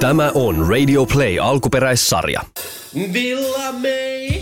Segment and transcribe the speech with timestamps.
[0.00, 2.40] Tämä on Radio Play alkuperäissarja.
[3.12, 4.40] Villa May.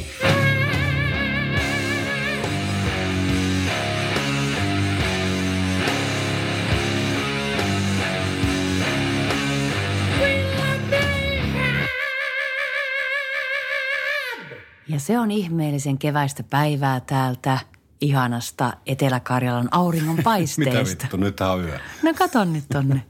[14.88, 17.58] Ja se on ihmeellisen keväistä päivää täältä
[18.00, 20.16] ihanasta Etelä-Karjalan auringon
[20.58, 21.78] Mitä vittu, nyt on yö.
[22.02, 23.02] No katon nyt tonne.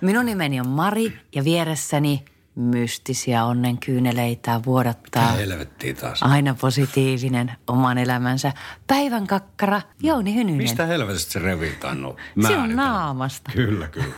[0.00, 2.24] Minun nimeni on Mari ja vieressäni
[2.56, 5.32] mystisiä onnen kyyneleitä vuodattaa.
[5.32, 6.22] Helvettiä taas.
[6.22, 8.52] Aina positiivinen oman elämänsä.
[8.86, 10.56] Päivän kakkara Jouni Hynynen.
[10.56, 13.50] Mistä helvetistä se revii tainnut Se on naamasta.
[13.54, 14.14] Kyllä, kyllä.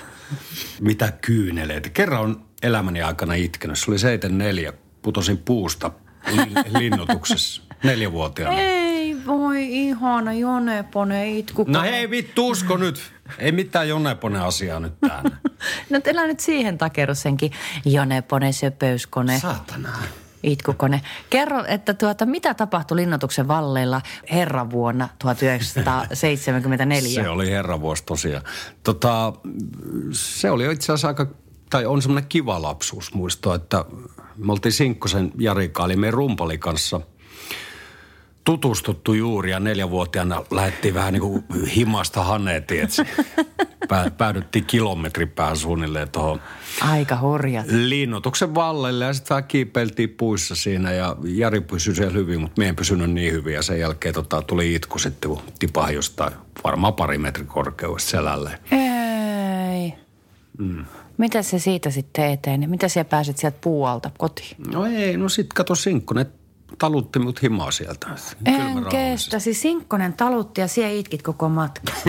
[0.80, 1.88] Mitä kyyneleitä.
[1.88, 3.78] Kerran on elämäni aikana itkenyt.
[3.78, 4.72] Se oli 74.
[5.02, 5.90] Putosin puusta
[6.26, 7.62] lin- linnoituksessa.
[7.84, 8.60] Neljävuotiaana.
[8.60, 8.87] Ei
[9.28, 11.64] voi ihana Jonepone itku.
[11.68, 13.00] No hei vittu, usko nyt.
[13.38, 15.30] Ei mitään Jonepone asiaa nyt tänne.
[15.90, 17.52] No älä nyt siihen takeru senkin
[17.84, 19.40] Jonepone, söpöyskone.
[19.40, 19.88] Saatana.
[20.42, 21.02] Itkukone.
[21.30, 24.00] Kerro, että tuota, mitä tapahtui linnoituksen valleilla
[24.32, 27.22] herran vuonna 1974?
[27.22, 28.42] Se oli herravuosi tosiaan.
[28.82, 29.32] Tota,
[30.12, 31.26] se oli itse asiassa aika,
[31.70, 33.84] tai on semmoinen kiva lapsuusmuisto, että
[34.36, 37.00] me oltiin Sinkkosen Jarika, eli meidän rumpali kanssa
[38.44, 41.44] tutustuttu juuri ja neljävuotiaana lähdettiin vähän niin kuin
[41.76, 43.06] himasta haneen, tietsä.
[43.88, 46.40] Pää, päädyttiin kilometripään suunnilleen tuohon
[46.80, 47.66] Aika hurjat.
[47.68, 52.68] linnoituksen vallelle ja sitten vähän kiipeiltiin puissa siinä ja Jari pysyi siellä hyvin, mutta me
[52.68, 56.32] en pysynyt niin hyvin ja sen jälkeen tota, tuli itku sitten, kun tipahi jostain
[56.64, 58.58] varmaan pari metrin korkeudesta selälle.
[58.70, 59.94] Ei.
[60.58, 60.84] Mm.
[61.18, 62.70] Mitä se siitä sitten eteen?
[62.70, 64.56] Mitä sä pääset sieltä puualta kotiin?
[64.72, 66.26] No ei, no sit kato Sinkku, ne
[66.78, 68.06] talutti mut himaa sieltä.
[68.46, 69.38] En kestä.
[69.38, 71.92] Siis Sinkkonen talutti ja siellä itkit koko matka.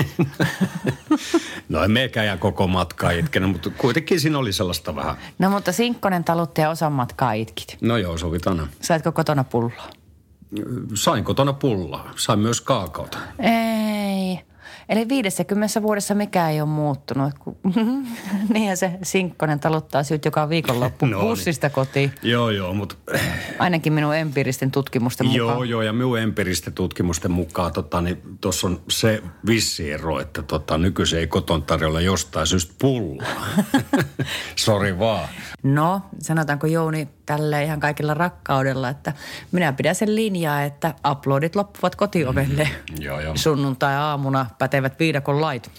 [1.70, 5.16] No ei mekään ja koko matkaa itkenyt, mutta kuitenkin siinä oli sellaista vähän.
[5.40, 7.78] No mutta Sinkkonen talutti ja osan matkaa itkit.
[7.82, 8.70] No joo, sovitaan.
[8.82, 9.90] Saitko kotona pulloa?
[10.94, 13.18] Sain kotona pullaa, sain myös kaakaota.
[13.40, 13.89] Ei.
[14.90, 17.34] Eli 50 vuodessa mikään ei ole muuttunut.
[18.54, 21.30] Niinhän se Sinkkonen taluttaa syyt joka viikonloppu No niin.
[21.30, 22.12] bussista kotiin.
[22.22, 22.96] Joo, joo, mutta
[23.60, 25.48] Ainakin minun empiiristen tutkimusten mukaan.
[25.48, 30.42] Joo, joo, ja minun empiristen tutkimusten mukaan tota, niin tuossa on se vissi ero, että
[30.42, 33.28] tota, nykyisin ei koton tarjolla jostain syystä pullaa.
[34.56, 35.28] Sori vaan.
[35.64, 39.14] No, sanotaanko Jouni tälle ihan kaikilla rakkaudella, että
[39.52, 42.64] minä pidän sen linjaa, että uploadit loppuvat kotiovelle.
[42.64, 43.36] Mm, joo, joo.
[43.36, 44.46] Sunnuntai-aamuna
[44.82, 45.72] pätevät viidakon lait.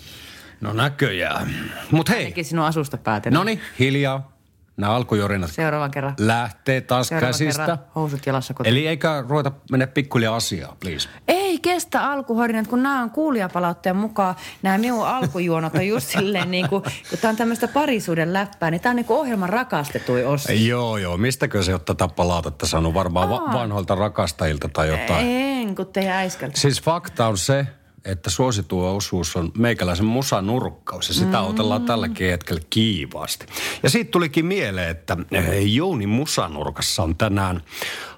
[0.60, 1.54] No näköjään.
[1.90, 3.38] Mut hei, Ainakin sinun asusta päätellä.
[3.38, 4.30] no niin, hiljaa.
[4.76, 6.14] Nämä alkujorinat Seuraavan kerran.
[6.18, 7.62] lähtee taas Seuraavan käsistä.
[7.62, 8.72] kerran housut jalassa kotiin.
[8.72, 11.08] Eli eikä ruveta mennä pikkuhiljaa asiaa, please.
[11.28, 16.68] Ei kestä alkuhorinat, kun nämä on kuulijapalautteen mukaan, nämä minun alkujuonot on just silleen niin
[16.68, 20.52] kuin, kun tämä on tämmöistä parisuuden läppää, niin tämä on niin kuin ohjelman rakastetui osa.
[20.52, 21.16] Joo, joo.
[21.16, 22.94] Mistäkö se on tätä palautetta saanut?
[22.94, 25.26] Varmaan va- vanhoilta rakastajilta tai jotain.
[25.28, 26.60] En, kun teidän äiskältä.
[26.60, 27.66] Siis fakta on se,
[28.04, 31.46] että suosituo osuus on meikäläisen musanurkkaus ja sitä mm.
[31.46, 33.46] otellaan tälläkin hetkellä kiivaasti.
[33.82, 37.62] Ja siitä tulikin mieleen, että eh, Jouni musanurkassa on tänään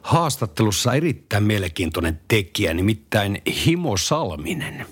[0.03, 4.87] haastattelussa erittäin mielenkiintoinen tekijä, nimittäin Himo Salminen.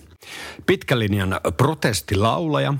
[0.67, 2.75] Pitkän linjan protestilaulaja.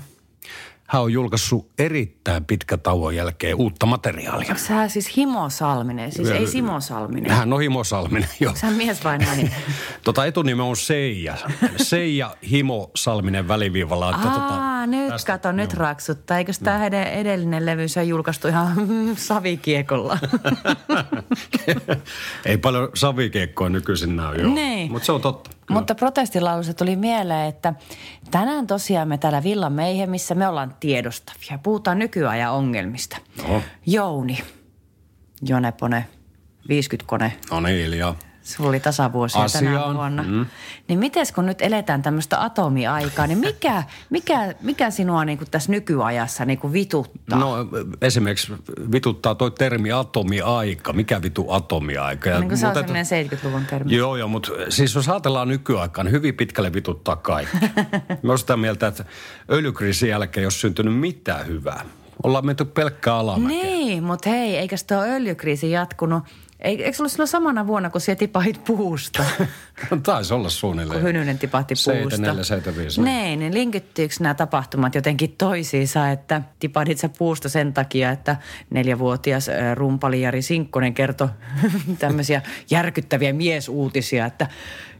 [0.91, 4.47] Hän on julkaissut erittäin pitkä tauon jälkeen uutta materiaalia.
[4.49, 7.31] Onko sä siis Himo Salminen, siis ei Simo Salminen?
[7.31, 8.55] Hän on Himo Salminen, joo.
[8.55, 9.55] Sä mies vai nainen?
[10.03, 11.37] Tota etunimi on Seija.
[11.77, 14.09] Seija Himo Salminen väliviivalla.
[14.09, 15.79] Että Aa, tota, nyt tästä- kato, nyt joo.
[15.79, 16.37] raksuttaa.
[16.37, 16.93] Eikö tämä mm.
[16.93, 18.75] edellinen levy se julkaistu ihan
[19.15, 20.17] savikiekolla?
[22.45, 24.53] Ei paljon savikiekkoa nykyisin näy, joo.
[24.53, 24.91] Niin.
[24.91, 25.49] Mutta se on totta.
[25.69, 27.73] Mutta protestilaulussa tuli mieleen, että
[28.31, 31.59] tänään tosiaan me täällä Villa Meihemissä me ollaan tiedostavia.
[31.63, 33.17] Puhutaan nykyajan ongelmista.
[33.47, 34.43] No, Jouni,
[35.41, 36.05] Jonepone,
[36.63, 37.91] 50-kone, no niin.
[38.43, 40.23] Sulla oli tasavuosia tänä Asiaan, vuonna.
[40.23, 40.45] mm.
[40.87, 45.71] Niin mites kun nyt eletään tämmöistä atomiaikaa, niin mikä, mikä, mikä sinua niin kuin tässä
[45.71, 47.39] nykyajassa niin kuin vituttaa?
[47.39, 47.55] No
[48.01, 48.53] esimerkiksi
[48.91, 50.93] vituttaa toi termi atomiaika.
[50.93, 52.29] Mikä vitu atomiaika?
[52.29, 53.95] Ja niin kuin se on semmoinen 70-luvun termi.
[53.95, 57.57] Joo, joo, mutta siis jos ajatellaan nykyaikaan, niin hyvin pitkälle vituttaa kaikki.
[58.23, 59.05] Mä sitä mieltä, että
[59.51, 61.85] öljykriisin jälkeen ei ole syntynyt mitään hyvää.
[62.23, 63.57] Ollaan menty pelkkää alamäkeä.
[63.57, 66.23] Niin, mutta hei, eikä tuo öljykriisi jatkunut?
[66.61, 69.23] Ei- Eikö se ollut silloin samana vuonna, kun siellä tipahit puusta?
[70.03, 70.99] Taisi olla suunnilleen.
[70.99, 71.91] kun Hynynen tipahti puusta.
[71.91, 73.01] 74, 75.
[73.01, 78.35] Niin, niin linkittyykö nämä tapahtumat jotenkin toisiinsa, että tipahdit sä puusta sen takia, että
[78.69, 81.27] neljävuotias rumpali Jari Sinkkonen kertoi
[81.99, 84.47] tämmöisiä järkyttäviä miesuutisia, että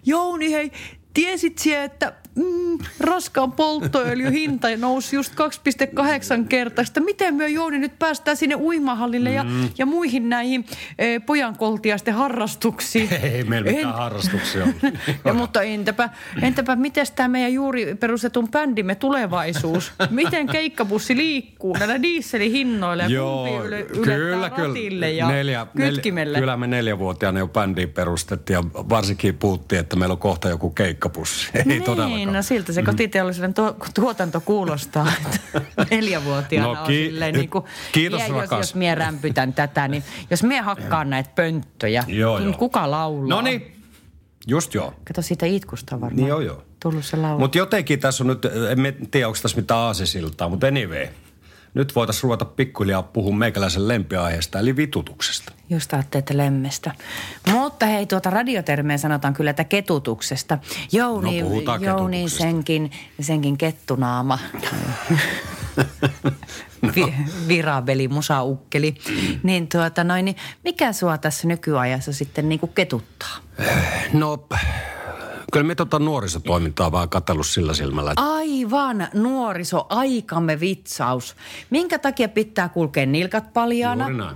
[0.05, 0.71] Jouni hei,
[1.13, 7.01] tiesit sie, että mm, raskaan polttoöljyn hinta nousi just 2,8 kertaista.
[7.01, 9.69] Miten me Jouni nyt päästään sinne uimahallille ja, Mm.
[9.77, 10.65] ja muihin näihin
[10.99, 13.09] e, pojankoltiaisten harrastuksiin?
[13.23, 14.67] Ei meillä mitään harrastuksia
[15.25, 16.09] ja, mutta entäpä,
[16.41, 19.91] entäpä miten tämä meidän juuri perustetun bändimme tulevaisuus?
[20.09, 26.37] Miten keikkabussi liikkuu näillä dieselihinnoilla ja kumpi yle, ylettää ratille ja neljä, kytkimelle?
[26.37, 30.69] Neljä, kyllä me neljävuotiaana jo bändiin perustettiin ja varsinkin puhuttiin, että meillä on kohta joku
[30.69, 31.49] keikkapussi.
[31.53, 31.81] Ei
[32.25, 35.07] niin, no siltä se kotiteollisuuden tuo, tuotanto kuulostaa.
[35.25, 38.59] että Neljävuotiaana No, on ki- silleen niin kuin, kiitos, jos, rakas.
[38.59, 42.57] jos mie rämpytän tätä, niin jos mie hakkaan näitä pönttöjä, Joo, niin joo.
[42.57, 43.27] kuka laulaa?
[43.35, 43.75] No niin,
[44.47, 44.93] just joo.
[45.07, 46.17] Kato siitä itkusta on varmaan.
[46.17, 46.63] Niin joo, joo.
[46.79, 47.39] Tullut se laulu.
[47.39, 51.07] Mutta jotenkin tässä on nyt, en tiedä onko tässä mitään aasisiltaa, mutta anyway.
[51.73, 55.51] Nyt voitaisiin ruveta pikkuhiljaa puhua meikäläisen lempiaiheesta, eli vitutuksesta.
[55.69, 56.91] Just ajattelette lemmestä.
[57.51, 60.57] Mutta hei, tuota radiotermeen sanotaan kyllä, että ketutuksesta.
[60.91, 62.91] Jouni, No, Jouni senkin,
[63.21, 64.39] senkin kettunaama.
[66.95, 67.13] Vi,
[67.47, 68.95] virabeli, musaukkeli.
[69.43, 73.37] Niin tuota noin, niin mikä sua tässä nykyajassa sitten niinku ketuttaa?
[74.13, 74.47] No,
[75.51, 81.35] kyllä me tota nuorisotoimintaa vaan katsellut sillä silmällä, että Aivan nuoriso, aikamme vitsaus.
[81.69, 84.03] Minkä takia pitää kulkea nilkat paljaana?
[84.03, 84.35] juuri näin.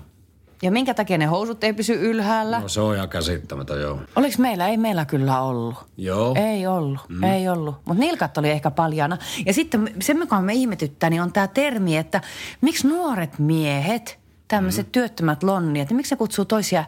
[0.61, 2.59] Ja minkä takia ne housut ei pysy ylhäällä?
[2.59, 3.99] No se on ihan käsittämätön, joo.
[4.15, 4.67] Oliko meillä?
[4.67, 5.75] Ei meillä kyllä ollut.
[5.97, 6.35] Joo.
[6.37, 7.23] Ei ollut, mm.
[7.23, 7.75] ei ollut.
[7.85, 9.17] Mutta nilkat oli ehkä paljana.
[9.45, 12.21] Ja sitten se, mikä me ihmetyttää, niin on tämä termi, että
[12.61, 14.91] miksi nuoret miehet, tämmöiset mm.
[14.91, 16.85] työttömät lonniat, niin miksi se kutsuu toisia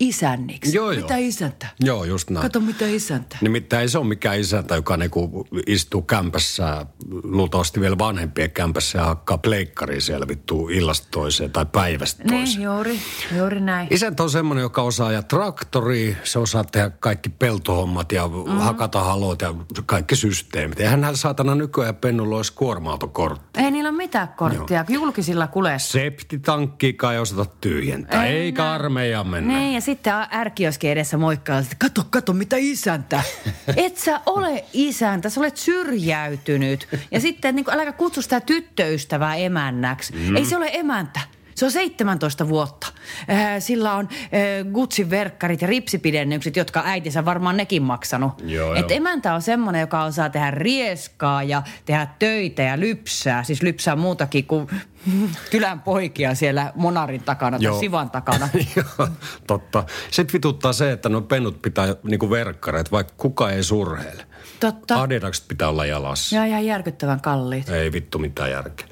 [0.00, 0.76] isänniksi?
[0.76, 1.02] Joo, joo.
[1.02, 1.66] Mitä isäntä?
[1.80, 2.42] Joo, just näin.
[2.42, 3.36] Kato, mitä isäntä.
[3.40, 6.86] Nimittäin ei se ole mikään isäntä, joka niinku istuu kämpässä,
[7.22, 12.62] luultavasti vielä vanhempien kämpässä ja hakkaa pleikkariin siellä vittu illasta toiseen tai päivästä Niin, toiseen.
[12.62, 12.98] juuri,
[13.36, 13.88] juuri näin.
[13.90, 18.58] Isäntä on semmoinen, joka osaa ajaa traktoria, se osaa tehdä kaikki peltohommat ja mm-hmm.
[18.58, 19.54] hakata halot ja
[19.86, 20.80] kaikki systeemit.
[20.80, 23.60] Eihän hän saatana nykyään pennulla olisi kuorma-autokortti.
[23.60, 25.92] Ei niillä ole mitään korttia, julkisilla kulessa.
[25.92, 28.74] Septitankkiikaan ei osata tyhjentää, Ei eikä näin.
[28.74, 29.58] armeijaan mennä.
[29.58, 33.22] Niin, ja sitten ärkioski edessä moikkaa, että kato, kato, mitä isäntä.
[33.76, 36.88] Et sä ole isäntä, sä olet syrjäytynyt.
[37.10, 40.12] Ja sitten niin kuin, äläkä kutsu sitä tyttöystävää emännäksi.
[40.12, 40.36] Mm.
[40.36, 41.20] Ei se ole emäntä.
[41.60, 42.86] Se on 17 vuotta.
[43.30, 48.32] Äh, Sillä on äh, Gucci verkkarit ja ripsipidennykset, jotka äitinsä varmaan nekin maksanut.
[48.44, 48.96] Joo, Et joo.
[48.96, 53.44] emäntä on semmoinen, joka osaa tehdä rieskaa ja tehdä töitä ja lypsää.
[53.44, 54.66] Siis lypsää muutakin kuin
[55.50, 58.48] kylän poikia siellä monarin takana tai sivan takana.
[58.76, 59.08] Joo,
[59.46, 59.84] totta.
[60.10, 64.29] Sitten vituttaa se, että no pennut pitää niinku verkkareet, vaikka kuka ei surheile.
[64.60, 65.02] Totta.
[65.02, 66.36] Adidakset pitää olla jalassa.
[66.36, 67.68] Ja ihan järkyttävän kalliit.
[67.68, 68.86] Ei vittu mitään järkeä.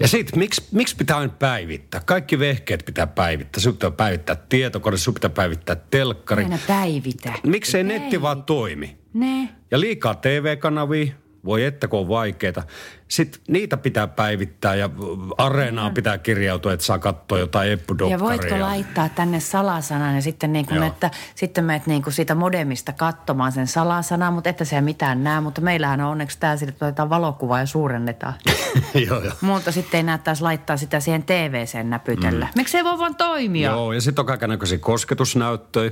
[0.00, 2.00] Ja sitten, miksi, miksi pitää aina päivittää?
[2.04, 3.60] Kaikki vehkeet pitää päivittää.
[3.60, 6.42] Sinun pitää päivittää tietokone, sinun pitää päivittää telkkari.
[6.44, 7.32] Aina päivitä.
[7.46, 8.98] Miksei netti vaan toimi?
[9.14, 9.48] Ne.
[9.70, 11.12] Ja liikaa TV-kanavia,
[11.44, 12.62] voi että kun on vaikeeta.
[13.08, 14.90] Sitten niitä pitää päivittää ja
[15.38, 18.14] areenaan pitää kirjautua, että saa katsoa jotain eppudokkaria.
[18.14, 22.34] Ja voitko laittaa tänne salasanan ja sitten, niin kuin, että, sitten menet niin kuin siitä
[22.34, 25.40] modemista katsomaan sen salasanan, mutta että se mitään näe.
[25.40, 28.34] Mutta meillähän on onneksi tämä sille, että otetaan valokuva ja suurennetaan.
[29.08, 29.32] joo, joo.
[29.40, 32.44] Mutta sitten ei näyttäisi laittaa sitä siihen TV-sen näpytellä.
[32.44, 32.52] Mm.
[32.56, 33.70] Miksi ei voi vaan toimia?
[33.70, 35.90] Joo, ja sitten on kaikenlaisia kosketusnäyttöjä.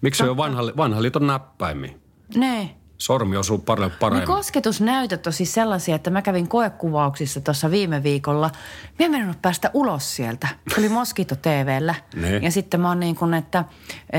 [0.00, 1.92] Miksi on vanha, vanha liiton näppäimiä?
[2.34, 2.79] Ne.
[3.00, 4.26] Sormi osuu paljon Ne paremmin.
[4.26, 8.50] kosketusnäytöt on siis sellaisia, että mä kävin koekuvauksissa tuossa viime viikolla.
[8.98, 10.48] Mä en mennyt päästä ulos sieltä.
[10.78, 11.94] Oli Moskito TVllä.
[12.14, 12.36] Ne.
[12.36, 13.64] Ja sitten mä oon niin kuin, että
[14.12, 14.18] e,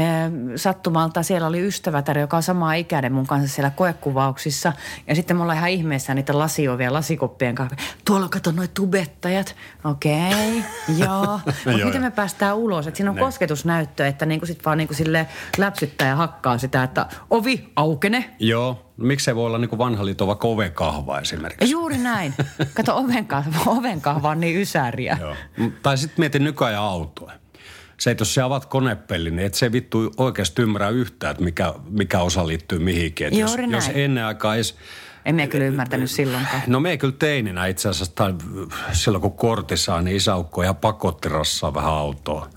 [0.56, 4.74] sattumalta siellä oli ystävätär, joka on samaa ikäinen mun kanssa siellä koekuvauksissa.
[5.08, 7.76] Ja sitten me ollaan ihan ihmeessä niitä lasiovia lasikoppien kanssa.
[8.06, 9.56] Tuolla kato noit tubettajat.
[9.84, 10.62] Okei, okay,
[11.06, 11.40] joo.
[11.46, 12.88] Mutta miten me päästään ulos?
[12.88, 13.22] Että siinä on Ne.
[13.22, 15.28] kosketusnäyttö, että niin kuin sit vaan niin kuin sille
[15.58, 18.30] läpsyttää ja hakkaa sitä, että ovi aukene.
[18.40, 21.72] Joo, no miksei voi olla niin kuin vanha liiton vaikka ovekahva esimerkiksi.
[21.72, 22.34] Juuri näin.
[22.74, 25.18] Kato, ovenkahva, ovenkahva on niin ysäriä.
[25.22, 25.36] Joo.
[25.82, 27.32] Tai sitten mietin nykyajan autoa.
[28.00, 31.74] Se, että jos sä avaat konepellin, niin et se vittu oikeasti ymmärrä yhtään, että mikä,
[31.90, 33.28] mikä osa liittyy mihinkin.
[33.28, 34.00] Et jos, Juuri jos näin.
[34.00, 34.76] ennen aikaa edes
[35.26, 36.62] En mä kyllä ymmärtänyt silloinkaan.
[36.68, 38.34] No me kyllä teininä itse asiassa, tai
[38.92, 42.50] silloin kun kortti saa, niin isäukko ja pakotti rassaa vähän autoa.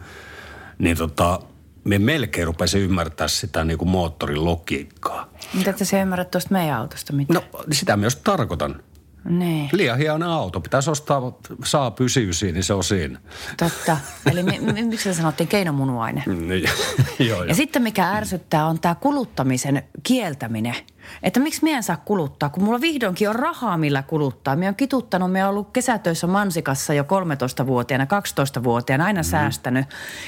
[0.79, 1.41] Niin tota,
[1.85, 5.31] me melkein rupesin ymmärtää sitä niin kuin moottorin logiikkaa.
[5.55, 7.41] Mitä että sä ymmärrät tuosta meidän autosta mitään?
[7.53, 8.83] No sitä myös tarkoitan.
[9.29, 10.61] Niin, Liian hieno auto.
[10.61, 13.21] Pitäisi ostaa, saa pysyisiä, niin se on siinä.
[13.57, 13.97] totta.
[14.31, 16.23] Eli mi- mi- miksi se sanottiin keinomunuaine?
[16.27, 16.63] Niin,
[17.19, 17.45] joo, joo.
[17.45, 20.75] Ja sitten mikä ärsyttää on tämä kuluttamisen kieltäminen.
[21.23, 24.57] Että miksi minä en saa kuluttaa, kun mulla vihdoinkin on rahaa, millä kuluttaa.
[24.57, 29.25] Minä on kituttanut, minä olen ollut kesätöissä Mansikassa jo 13-vuotiaana, 12-vuotiaana, aina mm.
[29.25, 29.87] säästänyt.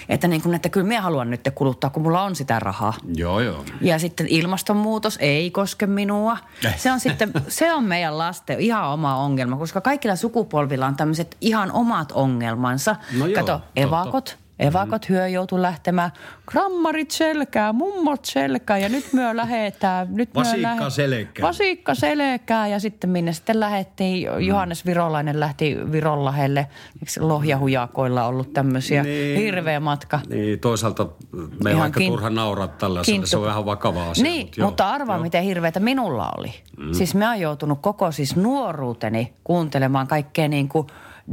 [0.09, 2.95] Että, niin kuin, että kyllä minä haluan nyt kuluttaa, kun mulla on sitä rahaa.
[3.14, 3.64] Joo, joo.
[3.80, 6.38] Ja sitten ilmastonmuutos ei koske minua.
[6.64, 6.78] Eh.
[6.78, 11.37] Se on sitten, se on meidän lasten ihan oma ongelma, koska kaikilla sukupolvilla on tämmöiset
[11.40, 12.97] ihan omat ongelmansa.
[13.18, 13.61] No joo, Kato,
[14.12, 14.46] totta.
[14.58, 16.10] Evakot, Evakot hyö joutui lähtemään,
[16.46, 20.08] krammarit selkää, mummot selkää ja nyt myö lähetään.
[20.10, 21.46] Nyt Vasikka lähe- selkää.
[21.46, 24.28] Vasikka selkää ja sitten minne sitten lähettiin.
[24.46, 26.60] Johannes Virolainen lähti Vironlahelle.
[26.94, 29.02] Eikö lohjahujakoilla ollut tämmöisiä?
[29.02, 29.40] Niin.
[29.40, 30.20] Hirveä matka.
[30.28, 31.06] Niin, toisaalta
[31.64, 33.26] me on aika kin- turha nauraa tällaiselle.
[33.26, 34.22] Se on vähän vakava asia.
[34.25, 35.22] Niin, mutta, joo, mutta arvaa joo.
[35.22, 36.52] miten hirveätä minulla oli.
[36.78, 36.92] Mm.
[36.92, 40.86] Siis mä oon joutunut koko siis nuoruuteni kuuntelemaan kaikkea niin kuin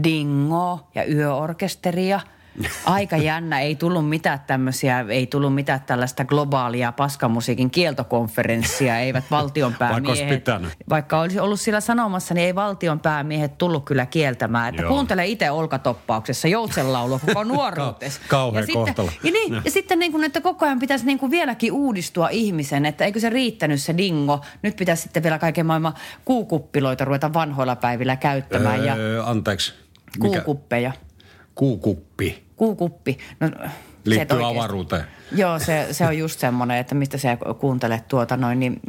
[0.04, 2.20] dingo ja yöorkesteria.
[2.86, 10.04] Aika jännä, ei tullut mitään tämmöisiä, ei tullut mitään tällaista globaalia paskamusiikin kieltokonferenssia, eivät valtionpäämiehet.
[10.04, 10.72] Vaikka olisi pitänyt.
[10.90, 14.70] Vaikka olisi ollut sillä sanomassa, niin ei valtionpäämiehet tullut kyllä kieltämään.
[14.70, 14.92] Että Joo.
[14.94, 18.20] kuuntele itse olkatoppauksessa joutsenlaulua koko nuoruutesi.
[18.22, 19.10] Ka- kauhea ja sitten, kohtalo.
[19.24, 22.86] ja, niin, ja sitten niin kuin, että koko ajan pitäisi niin kuin vieläkin uudistua ihmisen,
[22.86, 24.42] että eikö se riittänyt se dingo.
[24.62, 25.94] Nyt pitäisi sitten vielä kaiken maailman
[26.26, 29.74] kuukuppiloita ruveta vanhoilla päivillä käyttämään ja Öö, anteeksi.
[30.20, 30.42] Mikä?
[30.42, 30.92] kuukuppeja.
[31.56, 32.44] Kuukuppi.
[32.56, 33.18] Kuukuppi.
[33.40, 33.54] No, se,
[34.06, 35.04] Liittyy oikeasti- avaruuteen.
[35.32, 38.80] Joo, se, se on just semmoinen, että mistä sä kuuntelet tuota noin niin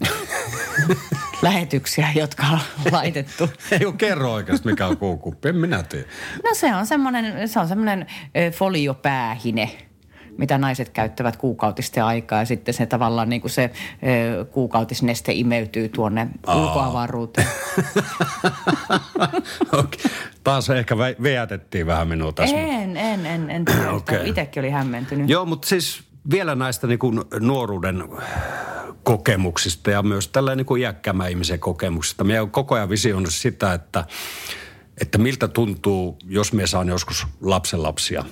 [1.42, 2.58] lähetyksiä, jotka on
[2.92, 3.50] laitettu.
[3.80, 5.48] Ei ole kerro oikeasti, mikä on kuukuppi.
[5.48, 6.04] En minä tiedä.
[6.44, 8.06] No se on semmoinen, se on semmoinen
[8.52, 9.70] foliopäähine,
[10.38, 13.70] mitä naiset käyttävät kuukautisten aikaa ja sitten se tavallaan niin kuin se
[14.40, 17.46] ö, kuukautisneste imeytyy tuonne ulkoavaruuteen.
[19.72, 20.10] Okei.
[20.44, 22.56] Taas ehkä vä- veätettiin vähän minua tässä.
[22.56, 23.90] En, en, en, en tiedä.
[24.04, 24.28] Okay.
[24.28, 25.28] Itsekin oli hämmentynyt.
[25.28, 28.04] Joo, mutta siis vielä näistä niin kuin nuoruuden
[29.02, 32.24] kokemuksista ja myös tällä niin kuin iäkkäämmän ihmisen kokemuksista.
[32.24, 34.04] Minä olen koko ajan visioinut sitä, että,
[35.00, 38.24] että miltä tuntuu, jos me saan joskus lapsenlapsia,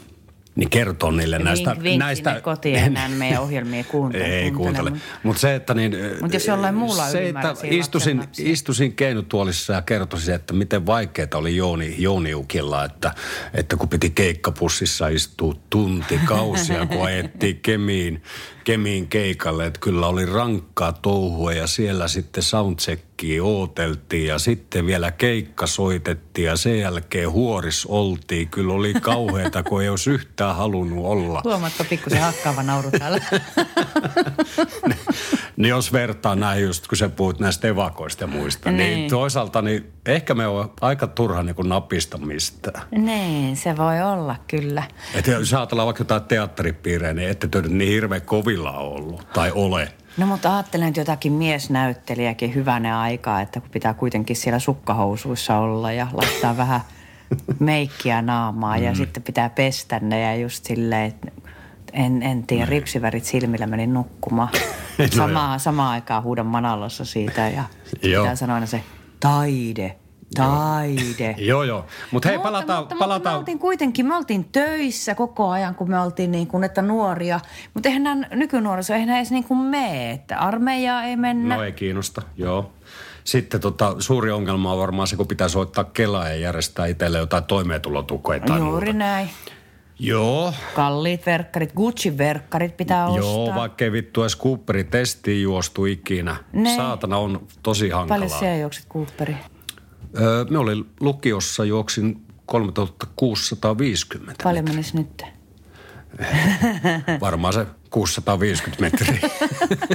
[0.56, 1.70] niin kertoo niille näistä...
[1.70, 4.24] Vink, vink näistä sinne kotiin enää meidän ohjelmia kuuntele.
[4.24, 4.92] Ei kuuntele.
[5.22, 5.96] Mutta se, että niin...
[6.20, 11.56] Mut jos jollain muulla Se, että istusin, istusin keinutuolissa ja kertoisin, että miten vaikeaa oli
[11.56, 13.14] Jouni, Jouniukilla, että,
[13.54, 18.22] että kun piti keikkapussissa istua tunti kausia, kun ajettiin Kemiin,
[18.64, 22.42] Kemiin keikalle, että kyllä oli rankkaa touhua ja siellä sitten
[23.22, 28.48] soundcheckia ooteltiin ja sitten vielä keikka soitettiin ja sen jälkeen huoris oltiin.
[28.48, 31.40] Kyllä oli kauheata, kun ei olisi yhtään halunnut olla.
[31.44, 33.20] Huomaatko pikkusen hakkaava nauru täällä?
[35.56, 38.96] Niin jos vertaa näin just, kun sä puhut näistä evakoista ja muista, niin, Niin.
[38.96, 42.82] niin toisaalta niin ehkä me on aika turha niin kuin napista mistään.
[42.90, 44.82] niin, se voi olla kyllä.
[45.14, 49.52] Että jos ajatellaan vaikka jotain teatteripiirejä, niin ette te nyt niin hirveän kovilla ollut tai
[49.54, 49.92] ole.
[50.16, 55.92] No mutta ajattelen nyt jotakin miesnäyttelijäkin hyvänä aikaa, että kun pitää kuitenkin siellä sukkahousuissa olla
[55.92, 56.80] ja laittaa vähän
[57.58, 58.82] meikkiä naamaa Mm.
[58.82, 61.28] ja sitten pitää pestä ne ja just silleen, että
[61.92, 64.48] en, en tiedä, ripsivärit silmillä menin nukkumaan.
[65.16, 67.64] Samaa, samaan aikaan huudan manalossa siitä ja
[68.00, 68.82] pitää sanoa aina se
[69.20, 69.96] taide,
[70.34, 71.34] taide.
[71.50, 71.86] Joo, joo.
[72.10, 72.78] Mutta hei, palataan...
[72.78, 73.18] mutta, palataan.
[73.18, 76.82] Mutta me oltiin kuitenkin, me oltiin töissä koko ajan, kun me oltiin niin kuin, että
[76.82, 77.40] nuoria.
[77.74, 81.56] Mutta eihän nämä nykynuoriso, eihän edes niin kuin mene, että armeijaa ei mennä.
[81.56, 82.72] No ei kiinnosta, joo.
[83.24, 87.44] Sitten tota, suuri ongelma on varmaan se, kun pitää soittaa Kelaa ja järjestää itselle jotain
[87.44, 88.98] toimeentulotukea tai Juuri muuta.
[88.98, 89.30] näin.
[89.98, 93.22] Joo, Kalliit verkkarit, Gucci-verkkarit pitää ostaa.
[93.22, 96.36] joo, vaikka ei vittu edes Cooperin testiin juostu ikinä.
[96.52, 96.76] Ne.
[96.76, 98.18] Saatana on tosi hankalaa.
[98.18, 99.36] Paljon siellä juokset Cooperi?
[100.20, 104.44] Öö, me olin lukiossa, juoksin 3650.
[104.44, 105.22] Paljon menisi nyt?
[107.20, 109.30] Varmaan se 650 metriä.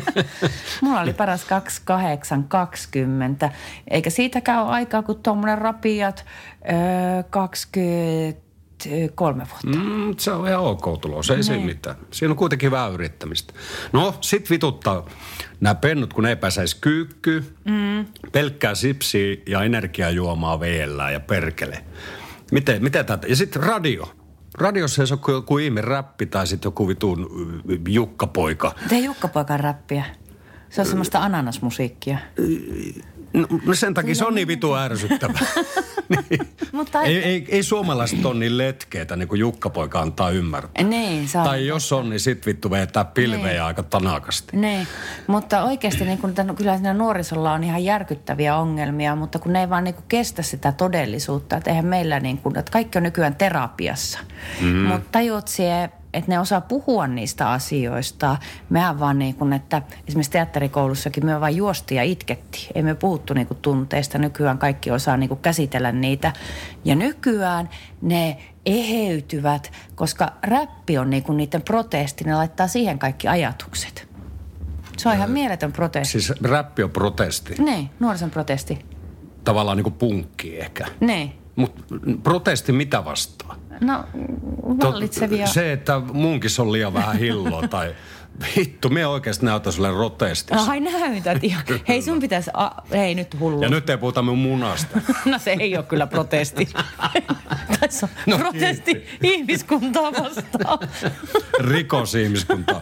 [0.81, 3.51] Mulla oli paras 2820.
[3.91, 6.25] Eikä siitäkään ole aikaa, kun tuommoinen rapiat
[6.71, 9.79] öö, 23 vuotta.
[9.79, 11.95] mm, se on ihan ok tulos, ei siinä mitään.
[12.11, 13.53] Siinä on kuitenkin vähän yrittämistä.
[13.93, 15.05] No, sit vituttaa
[15.59, 17.45] nämä pennut, kun ne ei pääsäisi kyykkyyn.
[17.65, 18.05] Mm.
[18.31, 21.83] Pelkkää sipsiä ja energiajuomaa veellä ja perkele.
[22.51, 23.27] Miten, miten tätä?
[23.27, 24.13] Ja sitten radio.
[24.53, 27.29] Radiossa ei se ole kuin joku ihme räppi tai sitten joku vitun
[27.69, 28.75] y, jukkapoika.
[28.89, 30.05] Tee Jukka-poikan räppiä.
[30.69, 32.17] Se on semmoista ananasmusiikkia.
[33.65, 35.41] No, sen takia se on niin vitu ärsyttävää.
[36.29, 36.47] niin.
[36.71, 40.83] Mutta ei, ei, ei suomalaiset ole niin letkeitä, niin kuin Jukka-poika antaa ymmärtää.
[40.83, 41.43] Niin, on.
[41.43, 43.61] Tai jos on, niin sit vittu vetää pilvejä Niin.
[43.63, 44.57] aika tanakasti.
[44.57, 44.87] Niin,
[45.27, 49.59] mutta oikeasti niin kun, tämän- kyllä siinä nuorisolla on ihan järkyttäviä ongelmia, mutta kun ne
[49.59, 53.03] ei vaan niin kuin kestä sitä todellisuutta, että eihän meillä niin kuin, että kaikki on
[53.03, 54.19] nykyään terapiassa.
[54.61, 54.67] Mm.
[54.75, 58.37] Mutta tajuut sie, että ne osaa puhua niistä asioista.
[58.69, 62.67] Mehän vaan niin kuin, että esimerkiksi teatterikoulussakin me vaan juosti ja itketti.
[62.75, 64.17] Ei me puhuttu niin kuin tunteista.
[64.17, 66.33] Nykyään kaikki osaa niin kuin käsitellä niitä.
[66.85, 67.69] Ja nykyään
[68.01, 72.23] ne eheytyvät, koska räppi on niin kuin niiden protesti.
[72.23, 74.07] Ne laittaa siihen kaikki ajatukset.
[74.97, 76.11] Se on ihan mieletön protesti.
[76.11, 77.55] Siis räppi on protesti.
[77.59, 78.96] Niin, nuorison protesti.
[79.47, 80.85] Tavallaan niin kuin punkki ehkä.
[80.99, 81.33] Niin.
[81.55, 81.81] Mutta
[82.23, 83.59] protesti mitä vastaan?
[83.81, 84.03] No,
[84.83, 85.47] vallitsevia...
[85.47, 87.95] Se, että munkis on liian vähän hilloa tai
[88.57, 90.71] vittu, me oikeasti näytän sulle rotestissa.
[90.71, 91.63] Ai näytät ihan.
[91.87, 93.61] Hei sun pitäisi, a, hei nyt hullu.
[93.61, 94.99] Ja nyt ei puhuta mun munasta.
[95.25, 96.69] No se ei ole kyllä protesti.
[97.79, 99.17] Tässä on No, protesti kiitti.
[99.27, 100.79] ihmiskuntaa vastaan.
[101.71, 102.81] Rikos ihmiskuntaa.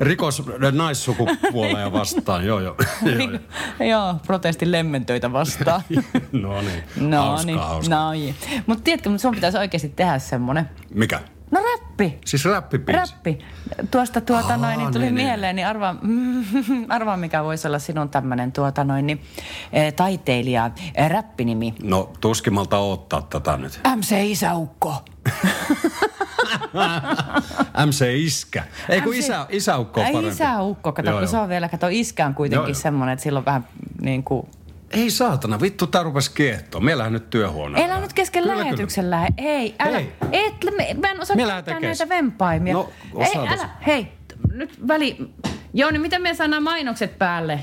[0.00, 2.76] Rikos naissukupuoleja vastaan, joo joo.
[3.02, 3.88] joo, joo.
[3.88, 5.82] Joo, protesti lemmentöitä vastaan.
[6.32, 7.94] No niin, No hauska, niin, hauska.
[7.94, 8.34] no niin.
[8.66, 10.68] Mutta tiedätkö, mutta sun pitäisi oikeasti tehdä semmonen.
[10.94, 11.20] Mikä?
[11.50, 11.60] No
[12.00, 12.18] räppi.
[12.24, 13.00] Siis räppibiisi?
[13.00, 13.38] Räppi.
[13.90, 15.94] Tuosta tuota Aa, noin, niin tuli niin, mieleen, niin arvaa,
[16.88, 19.22] arvaa mikä voisi olla sinun tämmöinen tuota noin, niin,
[19.72, 21.74] eh, taiteilija, eh, räppinimi.
[21.82, 23.80] No tuskimalta ottaa tätä nyt.
[23.96, 24.94] MC Isäukko.
[27.86, 28.64] MC Iskä.
[28.88, 30.28] Ei kun MC isä, isäukko on parempi.
[30.28, 31.30] isäukko, kato, Joo, kun joo.
[31.30, 32.74] se on vielä, kato, iskä on kuitenkin Joo, joo.
[32.74, 33.66] semmoinen, että silloin vähän
[34.00, 34.46] niin kuin...
[34.90, 36.80] Ei saatana, vittu tää rupes kiehtoa.
[36.80, 37.84] Meillähän nyt työhuone.
[37.84, 39.28] Elä nyt kesken Kyllä, lähetyksen lähe.
[39.36, 39.96] Ei, älä.
[39.96, 40.12] Hei.
[40.32, 42.74] Et, me, mä en osaa Me käyttää näitä vempaimia.
[42.74, 43.68] No, Ei, älä.
[43.86, 44.12] Hei,
[44.52, 45.30] nyt väli...
[45.74, 47.60] Jouni, miten me saadaan mainokset päälle?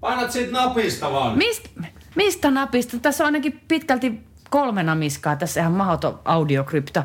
[0.00, 1.38] Painat siitä napista vaan.
[1.38, 1.68] Mist,
[2.14, 2.98] mistä napista?
[2.98, 5.36] Tässä on ainakin pitkälti kolme namiskaa.
[5.36, 7.04] Tässä ihan mahoton audiokrypto.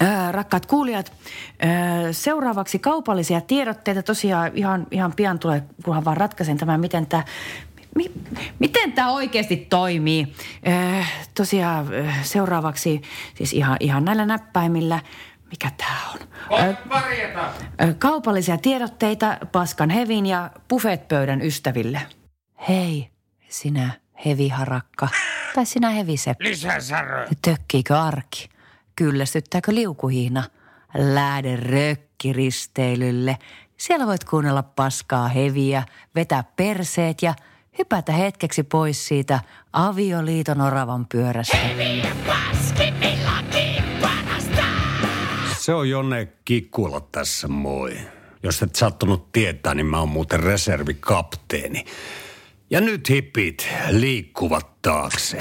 [0.00, 1.12] Ää, rakkaat kuulijat,
[1.58, 4.02] ää, seuraavaksi kaupallisia tiedotteita.
[4.02, 7.24] Tosiaan ihan, ihan pian tulee, kunhan vaan ratkaisen tämän, miten tämä
[7.94, 8.10] mi,
[8.58, 10.34] miten tämä oikeasti toimii.
[10.64, 13.02] Ää, tosiaan ää, seuraavaksi,
[13.34, 15.00] siis ihan, ihan näillä näppäimillä,
[15.50, 16.18] mikä tämä on?
[16.60, 16.76] Ää,
[17.82, 22.02] Ö, Kaupallisia tiedotteita Paskan Hevin ja buffetpöydän ystäville.
[22.68, 23.10] Hei,
[23.48, 23.90] sinä
[24.24, 25.08] heviharakka.
[25.54, 26.44] Tai sinä heviseppi.
[27.42, 28.48] Tökkiikö arki?
[28.96, 30.44] Kyllästyttääkö liukuhiina?
[30.94, 33.38] Lähde rökkiristeilylle.
[33.76, 35.82] Siellä voit kuunnella paskaa heviä,
[36.14, 37.34] vetää perseet ja
[37.78, 39.40] hypätä hetkeksi pois siitä
[39.72, 41.58] avioliiton oravan pyörästä.
[45.58, 47.96] Se on Jonne Kikkula tässä moi.
[48.42, 51.84] Jos et sattunut tietää, niin mä oon muuten reservikapteeni.
[52.70, 55.38] Ja nyt hippit liikkuvat taakse.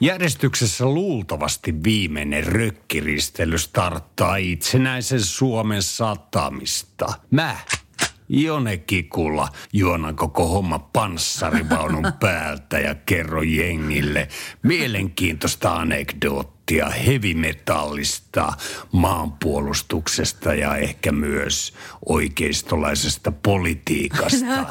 [0.00, 7.06] Järjestyksessä luultavasti viimeinen rökkiristely starttaa itsenäisen Suomen satamista.
[7.30, 7.56] Mä,
[8.28, 14.28] Jone Kikula, juonan koko homma panssarivaunun päältä ja kerro jengille
[14.62, 18.52] mielenkiintoista anekdoottia hevimetallista,
[18.92, 21.74] maanpuolustuksesta ja ehkä myös
[22.08, 24.66] oikeistolaisesta politiikasta.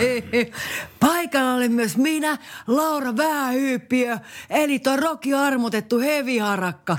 [1.00, 4.18] Paikalla oli myös minä, Laura Vähähyyppiö,
[4.50, 6.98] eli tuo Roki armotettu heviharakka.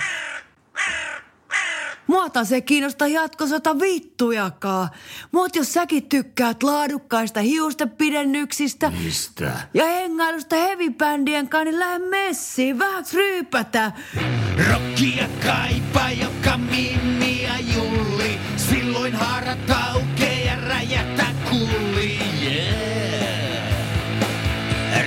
[2.09, 4.89] Mua taas ei kiinnosta jatkosota vittujakaan.
[5.33, 9.53] Mut jos säkin tykkäät laadukkaista hiustenpidennyksistä Mistä?
[9.75, 13.93] ja hengailusta hevibändien kanssa, niin lähde messiin, vähän ryypätä.
[14.71, 18.39] Rockia kaipaa joka Mimmi ja Julli.
[18.57, 22.19] Silloin haarat aukee ja räjähtää kulli.
[22.43, 22.79] Yeah.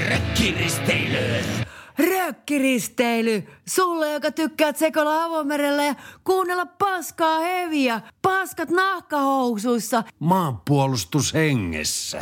[0.09, 1.60] Rökkiristeilyä.
[2.09, 10.03] Rökkiristeily, sulle joka tykkäät sekoilla avomerellä ja kuunnella paskaa heviä, paskat nahkahousuissa.
[10.19, 12.21] Maanpuolustushengessä.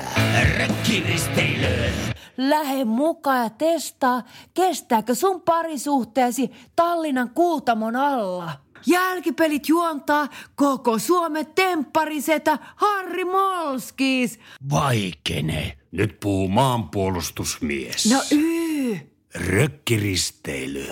[0.58, 1.89] Rökkiristeilyä.
[2.38, 8.52] Lähe mukaan ja testaa, kestääkö sun parisuhteesi Tallinnan kuutamon alla.
[8.86, 14.39] Jälkipelit juontaa koko Suomen tempparisetä Harri Molskis.
[14.70, 15.78] Vaikene.
[15.92, 18.12] Nyt puhuu maanpuolustusmies.
[18.12, 19.09] No yy.
[19.36, 20.88] Rökkiristeily.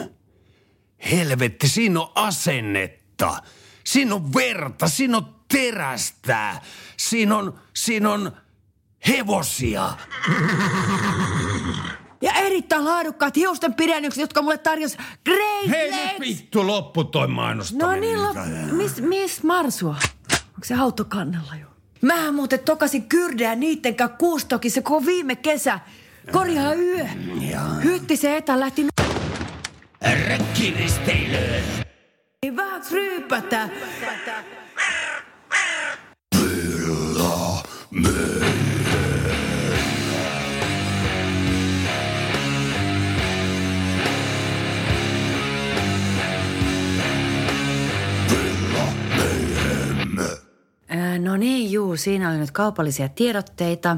[1.12, 3.41] Helvetti, siinä on asennetta.
[3.84, 6.62] Siinä on verta, siinä on terästä.
[6.97, 8.32] Siinä on, siinä on
[9.08, 9.93] hevosia.
[12.21, 17.89] Ja erittäin laadukkaat hiusten pidennykset, jotka mulle tarjosi Great Hei nyt vittu, loppu toi mainostaminen.
[17.89, 19.95] No niin, lo- miss, miss Marsua?
[20.34, 21.67] Onko se autokannella jo?
[22.02, 25.80] Mä muuten tokasin kyrdejä niitten kanssa kuustokissa koko viime kesä.
[26.32, 27.06] Korjaa yö.
[27.84, 28.86] Hytti se etä lähti
[30.30, 31.62] Rökkiristeilyä.
[32.46, 33.70] n- vähän ryypätä.
[51.20, 53.98] No niin, juu, siinä oli nyt kaupallisia tiedotteita.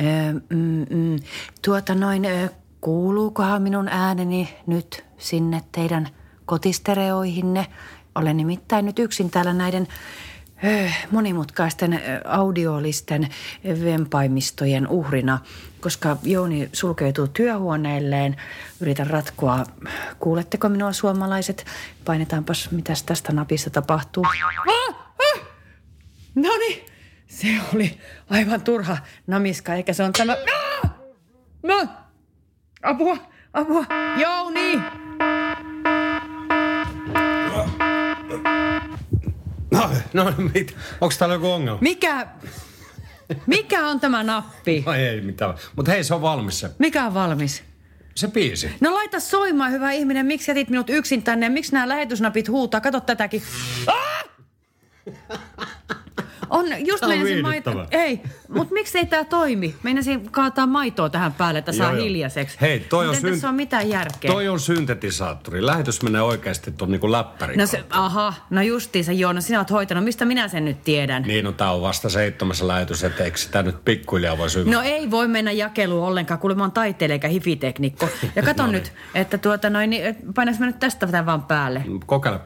[0.00, 1.18] Öö, mm, mm,
[1.64, 2.22] tuota noin,
[2.80, 6.08] kuuluukohan minun ääneni nyt sinne teidän
[6.46, 7.66] kotistereoihinne?
[8.14, 9.88] Olen nimittäin nyt yksin täällä näiden
[10.64, 13.28] ö, monimutkaisten audiolisten
[13.84, 15.38] vempaimistojen uhrina,
[15.80, 18.36] koska Jouni sulkeutuu työhuoneelleen.
[18.80, 19.64] Yritän ratkoa.
[20.18, 21.66] Kuuletteko minua suomalaiset?
[22.04, 24.24] Painetaanpas, mitäs tästä napista tapahtuu.
[24.24, 24.96] Ah!
[25.18, 25.40] Ah!
[26.34, 26.91] No niin,
[27.32, 27.98] se oli
[28.30, 30.36] aivan turha namiska, eikä se on tämä...
[30.82, 30.90] Ah!
[31.62, 31.88] No,
[32.82, 33.16] apua,
[33.52, 33.84] apua,
[34.16, 34.80] Jouni!
[39.70, 41.78] No, no mit, onko täällä joku ongelma?
[41.80, 42.26] Mikä,
[43.46, 44.82] mikä on tämä nappi?
[44.86, 45.54] No ei mitään.
[45.76, 46.70] Mutta hei, se on valmis se.
[46.78, 47.62] Mikä on valmis?
[48.14, 48.70] Se biisi.
[48.80, 50.26] No laita soimaan, hyvä ihminen.
[50.26, 51.48] Miksi jätit minut yksin tänne?
[51.48, 52.80] Miksi nämä lähetysnapit huutaa?
[52.80, 53.42] Kato tätäkin.
[53.86, 54.12] Ah!
[56.52, 57.86] On, just Tää on meinasin maito.
[57.90, 59.74] Ei, mutta miksi ei tämä toimi?
[59.82, 62.56] Meinasin kaataa maitoa tähän päälle, että saa Joo, hiljaiseksi.
[62.60, 64.30] Hei, toi on ei syn- tässä ole mitään järkeä.
[64.32, 65.66] Toi on syntetisaattori.
[65.66, 69.70] Lähetys menee oikeasti tuon niinku läppärin No se, aha, no justiinsa joo, no sinä olet
[69.70, 70.04] hoitanut.
[70.04, 71.22] Mistä minä sen nyt tiedän?
[71.22, 74.82] Niin, no tää on vasta seitsemäs lähetys, että eikö sitä nyt pikkuhiljaa voisi ymmärtää?
[74.82, 78.08] No ei voi mennä jakeluun ollenkaan, kuule mä oon taiteilija eikä hifiteknikko.
[78.36, 78.82] Ja kato No niin.
[78.82, 81.84] nyt, että tuota noin, niin painaks mä nyt tästä tämän vaan päälle.
[82.06, 82.38] Kokeile.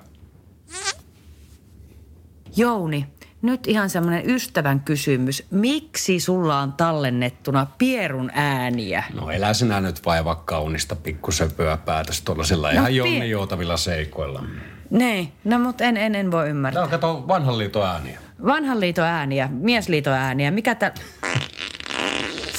[2.56, 3.06] Jouni,
[3.46, 5.46] nyt ihan semmoinen ystävän kysymys.
[5.50, 9.04] Miksi sulla on tallennettuna pierun ääniä?
[9.14, 14.44] No elä sinä nyt vaivaa kaunista pikkusöpöä päätös tuollaisilla ihan pie- jonni joutavilla seikoilla.
[14.90, 16.78] Niin, no mut en, en, en voi ymmärtää.
[16.78, 18.20] Tää on kato vanhan liiton ääniä.
[18.46, 20.92] Vanhan liiton ääniä, miesliiton ääniä, mikä tä...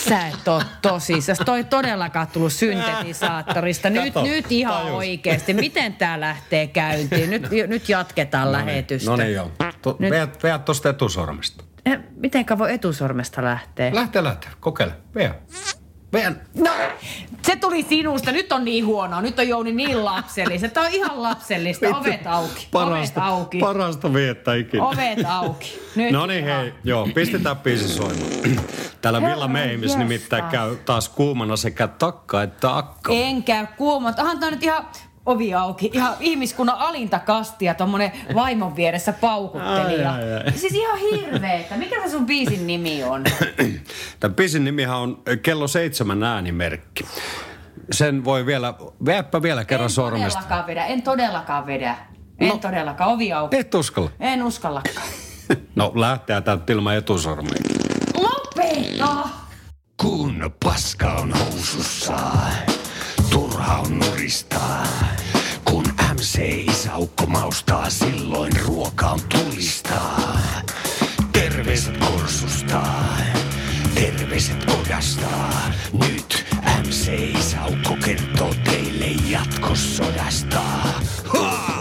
[0.09, 1.37] Sä et oo tosissas.
[1.45, 3.89] Toi todellakaan tullut syntetisaattorista.
[3.89, 4.97] Nyt, Kato, nyt ihan tajus.
[4.97, 5.53] oikeesti.
[5.53, 7.29] Miten tää lähtee käyntiin?
[7.29, 9.11] Nyt, nyt jatketaan lähetystä.
[9.11, 9.51] No niin joo.
[9.81, 11.63] Tu- Nyt- Veät, veät tosta etusormesta.
[11.85, 13.95] Eh, Mitenkä voi etusormesta lähteä?
[13.95, 14.49] Lähtee, lähtee.
[14.59, 14.93] Kokeile.
[15.15, 15.35] Veä.
[16.13, 16.33] Veä.
[16.55, 16.71] No,
[17.45, 18.31] se tuli sinusta.
[18.31, 19.21] Nyt on niin huonoa.
[19.21, 20.67] Nyt on Jouni niin lapsellista.
[20.69, 21.87] Tämä on ihan lapsellista.
[21.97, 22.67] Ovet auki.
[22.71, 23.59] Parasta, Ovet auki.
[23.59, 24.83] parasta viettää ikinä.
[24.83, 25.79] Ovet auki.
[25.95, 28.31] Nyt No niin hei, joo, pistetään biisi soimaan.
[29.01, 33.13] Täällä Villa Meimis nimittäin käy taas kuumana sekä takka että akka.
[33.13, 34.13] En käy kuuma.
[34.19, 34.85] Onhan tää nyt ihan
[35.27, 35.89] ovi auki.
[35.93, 40.13] Ihan ihmiskunnan alinta kastia, tommonen vaimon vieressä paukuttelija.
[40.13, 40.51] Ai, ai, ai.
[40.57, 41.77] Siis ihan hirveetä.
[41.77, 43.23] Mikä se sun biisin nimi on?
[44.19, 47.05] Tämän biisin nimihän on Kello seitsemän äänimerkki.
[47.91, 48.73] Sen voi vielä,
[49.05, 50.39] veäppä vielä kerran en sormesta.
[50.39, 50.85] todellakaan vedä.
[50.85, 51.95] En todellakaan vedä.
[52.39, 52.57] En No.
[52.57, 53.09] todellakaan.
[53.09, 53.57] Ovi auki.
[53.57, 54.09] Et uskalla.
[54.19, 55.07] En uskallakaan.
[55.75, 57.53] No lähtee täältä ilman etusormia.
[58.17, 59.29] Lopeta!
[60.01, 62.47] Kun paska on housussa, turha
[63.75, 64.87] on nuristaa.
[65.65, 66.39] Kun MC
[66.71, 70.39] isäukko maustaa, silloin ruoka on tulistaa.
[71.31, 72.81] Terveiset korsusta,
[73.95, 75.29] terveiset kodasta.
[75.93, 76.45] Nyt
[76.87, 80.61] MC isäukko kertoo teille jatkosodasta.
[81.25, 81.76] Ha!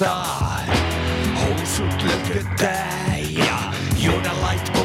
[0.00, 0.66] Rockistaa.
[1.40, 4.76] Housut lököttää ja juoda lait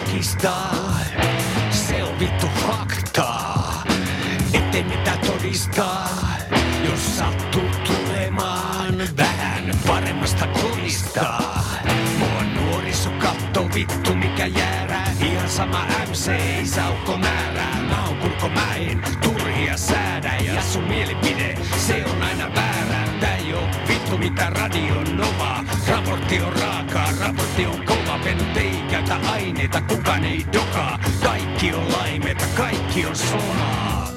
[27.25, 28.19] raportti on kova.
[28.23, 30.99] Pennut ei käytä aineita, kukaan ei dokaa.
[31.23, 34.09] Kaikki on laimeita, kaikki on somaa.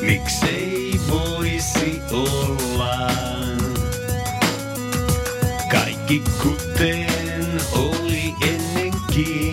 [0.00, 3.10] Miksei voisi olla
[5.70, 7.06] kaikki kuten
[7.72, 9.47] oli ennenkin?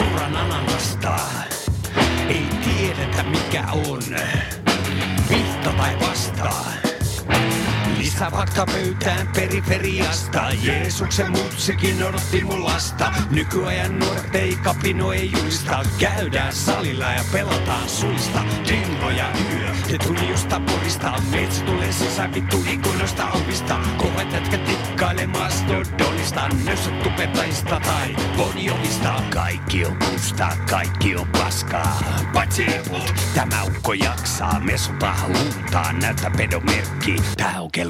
[0.00, 1.16] Purran ananasta.
[2.28, 4.02] Ei tiedetä mikä on
[5.30, 6.72] vihta tai vastaan.
[8.00, 10.42] Lisäfakta pöytään periferiasta.
[10.62, 13.12] Jeesuksen mutsikin odotti mun lasta.
[13.30, 15.84] Nykyajan nuoret ei kapinoi juista.
[15.98, 18.40] Käydään salilla ja pelataan suista.
[18.68, 21.12] Dingo ja yö, tuli just porista.
[21.30, 23.76] Metsi tulee sisään vittu ikkunoista ovista.
[23.96, 26.48] Kovat jätkät tikkailee mastodonista.
[26.64, 29.22] Nössöt tubettajista tai boniovista.
[29.30, 32.02] Kaikki on musta, kaikki on paskaa.
[32.34, 32.66] Paitsi
[33.34, 34.60] tämä ukko jaksaa.
[34.60, 37.16] Mesota huutaa, näytä pedomerkki.
[37.36, 37.89] Tää on kello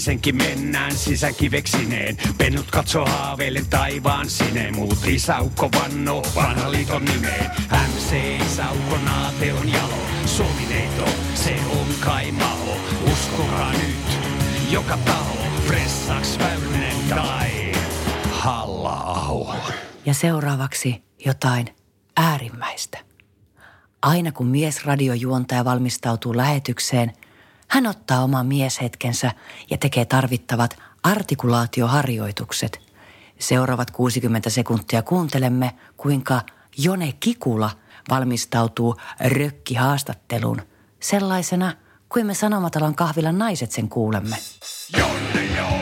[0.00, 2.16] naisenkin mennään sisäkiveksineen.
[2.38, 7.50] Pennut katso haaveille taivaan sineen, muut isäukko vanno vanha liiton nimeen.
[7.88, 12.76] MC-sauko naate on jalo, Suomineito, se on kai maho.
[13.12, 14.18] Uskokaa nyt,
[14.70, 15.36] joka taho,
[15.66, 17.72] pressaks Väyrynen tai
[18.30, 19.50] halla
[20.06, 21.66] Ja seuraavaksi jotain
[22.16, 22.98] äärimmäistä.
[24.02, 27.12] Aina kun miesradiojuontaja valmistautuu lähetykseen,
[27.70, 29.32] hän ottaa oman mieshetkensä
[29.70, 32.80] ja tekee tarvittavat artikulaatioharjoitukset.
[33.38, 36.40] Seuraavat 60 sekuntia kuuntelemme, kuinka
[36.78, 37.70] Jone Kikula
[38.10, 40.62] valmistautuu rökkihaastatteluun
[41.00, 41.72] sellaisena
[42.08, 44.36] kuin me Sanomatalon kahvilan naiset sen kuulemme.
[44.98, 45.79] Jonne joutavaan,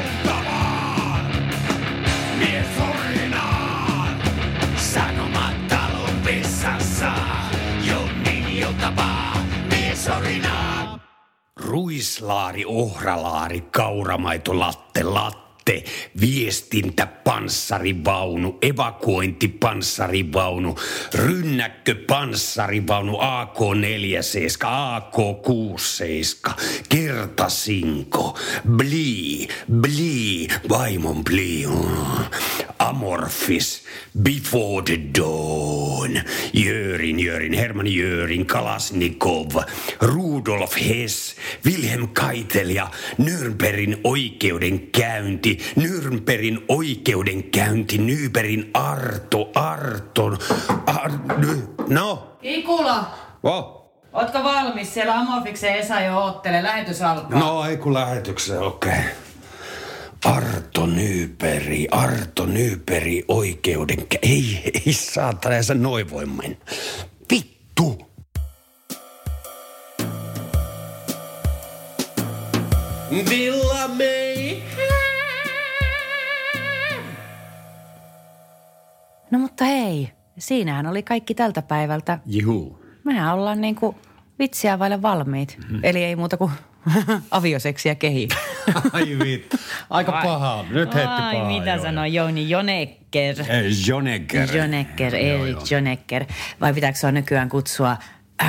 [11.68, 15.84] Ruislaari, ohralaari, kauramaito, latte, latte.
[16.20, 20.76] Viestintä, panssarivaunu, evakuointi, panssarivaunu,
[21.14, 26.52] rynnäkkö, panssarivaunu, AK-47, AK-67,
[26.88, 28.38] kertasinko,
[28.76, 29.48] bli,
[29.80, 32.24] bli, vaimon bli, mm.
[32.78, 33.82] amorfis,
[34.22, 36.22] before the dawn,
[36.52, 39.62] Jörin, Jörin, Herman Jörin, Kalasnikov,
[40.00, 50.38] Rudolf Hess, Wilhelm Keitel ja Nürnbergin oikeudenkäynti, Nürnbergin oikeudenkäynti, Nyberin Arto, Arto,
[50.86, 51.12] Ar,
[51.88, 53.10] no, Kikula,
[53.42, 53.92] oh.
[54.12, 54.94] ootko valmis?
[54.94, 56.62] Siellä Amofiksen Esa jo oottelee.
[56.62, 57.38] Lähetys alkaa.
[57.38, 58.92] No ei kun lähetykseen, okei.
[58.92, 59.27] Okay.
[60.24, 63.98] Arto Nyyperi, Arto Nyyperi oikeuden...
[64.22, 66.56] Ei, ei saatana, se noin voi mennä.
[67.32, 68.10] Vittu!
[73.30, 74.62] Villa May.
[79.30, 82.18] No mutta hei, siinähän oli kaikki tältä päivältä.
[82.26, 82.84] Juu.
[83.04, 83.94] Mehän ollaan niinku
[84.38, 85.58] vitsiä vaille valmiit.
[85.58, 85.80] Mm-hmm.
[85.82, 86.50] Eli ei muuta kuin
[87.30, 88.28] avioseksiä kehi.
[88.92, 89.56] Ai vittu.
[89.90, 90.64] Aika paha.
[90.70, 91.48] Nyt heitti Ai, pahaa.
[91.48, 91.82] mitä joo.
[91.82, 93.36] sanoi Jouni Jonekker.
[93.48, 94.56] Ei, Jonecker.
[94.56, 95.62] Jonekker, Joo, Erik joo.
[95.70, 96.24] Jonekker.
[96.60, 97.96] Vai pitääkö sua nykyään kutsua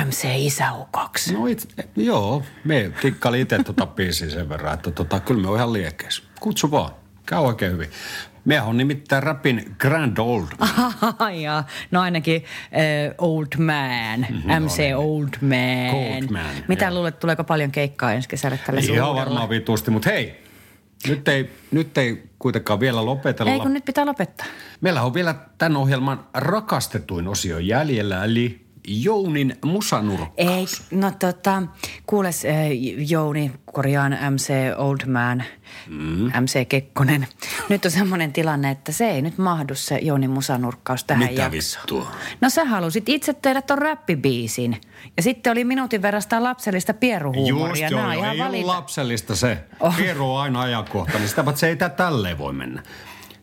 [0.06, 1.34] MC Isäukoksi?
[1.34, 5.56] No it, joo, me tikkaili itse tuota biisiä sen verran, että tota, kyllä me on
[5.56, 6.22] ihan liekeissä.
[6.40, 6.90] Kutsu vaan,
[7.26, 7.90] käy oikein hyvin.
[8.44, 10.46] Miehän on nimittäin rapin Grand Old.
[11.18, 11.66] Ai jaa.
[11.90, 14.26] No ainakin äh, Old Man,
[14.60, 15.94] MC Old Man.
[15.94, 16.94] Old Man, Mitä joo.
[16.94, 19.14] luulet, tuleeko paljon keikkaa ensi kesällä tällä Ihan suurella?
[19.14, 20.40] varmaan vitusti, mutta hei,
[21.08, 23.52] nyt ei, nyt ei kuitenkaan vielä lopetella.
[23.52, 24.46] Ei kun nyt pitää lopettaa.
[24.80, 30.36] Meillä on vielä tämän ohjelman rakastetuin osio jäljellä, eli Jounin musanurkkaus.
[30.36, 31.62] Ei, no tota,
[32.06, 32.52] kuules äh,
[33.10, 35.42] Jouni, korjaan MC Old Man,
[35.88, 36.26] mm.
[36.26, 37.26] MC Kekkonen.
[37.68, 41.82] Nyt on semmoinen tilanne, että se ei nyt mahdu se Jounin musanurkkaus tähän Mitä jaksoon.
[41.82, 42.12] vittua?
[42.40, 44.80] No sä halusit itse tehdä ton räppibiisin.
[45.16, 47.88] Ja sitten oli minuutin verran sitä lapsellista pieruhuumoria.
[47.88, 48.22] Just joo, joo.
[48.22, 48.66] ihan ei valita.
[48.66, 49.64] lapsellista se.
[49.80, 49.96] Oh.
[49.96, 52.82] Pieru on aina ajankohtainen, sitä paitsi ei tää tälleen voi mennä.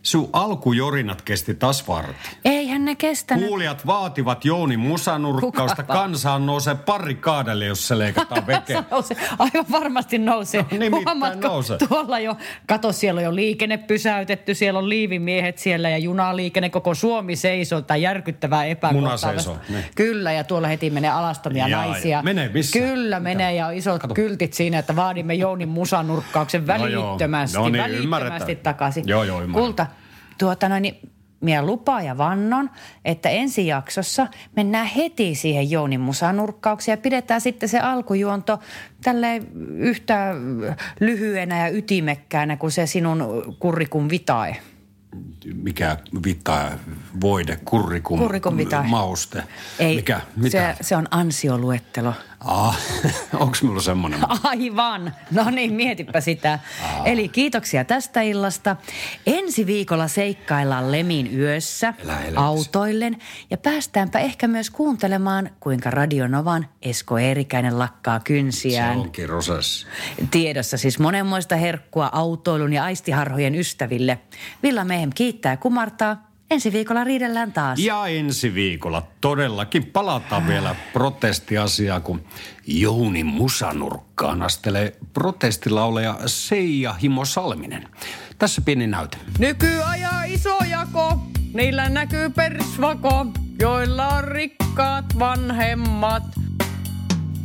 [0.08, 2.16] Sun alkujorinat kesti taas vartin.
[2.46, 3.48] Eihän ne kestänyt.
[3.48, 5.84] Kuulijat vaativat Jouni musanurkkausta.
[5.84, 8.44] Kansaan nousee pari kaadelle, jos se leikataan
[8.92, 9.18] nousee.
[9.40, 10.62] Aivan varmasti nousee.
[10.90, 11.78] No, Huomaatko, nousee.
[11.88, 12.36] Tuolla jo,
[12.68, 17.82] kato siellä on jo liikenne pysäytetty, siellä on liivimiehet siellä ja junaliikenne, koko Suomi seisoo.
[17.82, 19.34] Tämä järkyttävää epäkohtaa.
[19.70, 19.84] Niin.
[19.96, 22.18] Kyllä, ja tuolla heti menee alastomia Jaa, naisia.
[22.18, 22.80] ja menee missä?
[22.80, 24.14] Kyllä menee ja isot Kato.
[24.14, 27.08] kyltit siinä, että vaadimme Jounin musanurkkauksen No joo.
[27.08, 28.58] välittömästi, No niin, välittömästi ymmärretään.
[28.64, 29.04] takaisin.
[29.08, 29.64] Joo, joo, ymmärrän.
[29.66, 29.86] Kulta,
[30.38, 31.10] tuota noin, niin
[31.42, 32.70] minä lupaan ja vannon,
[33.06, 38.60] että ensi jaksossa mennään heti siihen Jounin musanurkkaukseen ja pidetään sitten se alkujuonto
[39.04, 39.42] tälle
[39.76, 40.36] yhtä
[41.00, 44.58] lyhyenä ja ytimekkäänä kuin se sinun kurrikun vitae.
[45.54, 46.72] Mikä vittaa
[47.22, 48.88] voide, kurrikum, Kurrikum vitae.
[48.88, 49.44] mauste.
[49.80, 50.22] Ei, Mikä?
[50.36, 50.76] Mitä?
[50.78, 52.14] Se, se on ansioluettelo.
[52.48, 52.78] Ah,
[53.40, 54.20] onks mulla semmonen?
[54.44, 55.14] Aivan.
[55.32, 56.60] No niin, mietipä sitä.
[57.06, 58.76] Eli kiitoksia tästä illasta.
[59.26, 63.18] Ensi viikolla seikkaillaan Lemin yössä Elä autoillen
[63.52, 68.98] ja päästäänpä ehkä myös kuuntelemaan, kuinka Radionovan Esko Eerikäinen lakkaa Se kynsiään.
[68.98, 69.88] onkin rosessi.
[70.32, 74.20] Tiedossa siis monenmoista herkkua autoilun ja aistiharhojen ystäville.
[74.64, 76.27] Villa Mehem kiittää ja kumartaa.
[76.52, 77.80] Ensi viikolla riidellään taas.
[77.80, 82.24] Ja ensi viikolla todellakin palataan vielä protestiasiaan, kun
[82.68, 87.88] Jouni Musanurkkaan astelee protestilauleja Seija Himo Salminen.
[88.38, 89.18] Tässä pieni näyte.
[89.40, 91.20] Nykyajaa iso jako,
[91.54, 93.26] niillä näkyy persvako,
[93.60, 96.24] joilla on rikkaat vanhemmat.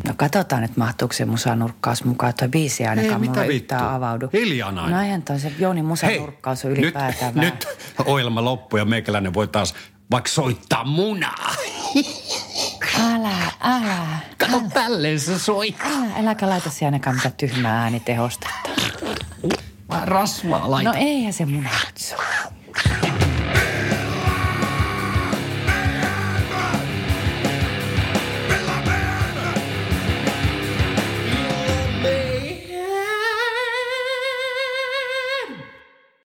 [0.08, 2.34] No katsotaan, että mahtuuko se musanurkkaus mukaan.
[2.38, 3.76] Tuo biisi ei ainakaan mitä mulle vittua?
[3.76, 4.28] yhtään avaudu.
[4.32, 4.96] Hiljaa nainen.
[4.96, 7.50] No eihän toi se Jouni musanurkkaus on nyt, ylipäätään vähän.
[7.52, 7.66] nyt
[8.04, 9.74] ohjelma loppuu ja meikäläinen voi taas
[10.10, 11.54] vaikka soittaa munaa.
[13.14, 13.96] Älä, älä.
[14.38, 15.74] Kato tälleen se soi.
[15.84, 18.70] Älä, äläkä laita siihen ainakaan mitään tyhmää äänitehostetta.
[20.04, 20.90] Rasvaa laita.
[20.92, 22.18] No eihän se muna nyt soi.